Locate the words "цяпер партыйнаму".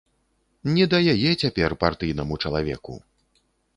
1.43-2.41